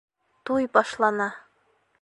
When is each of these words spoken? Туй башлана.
Туй 0.49 0.67
башлана. 0.79 1.31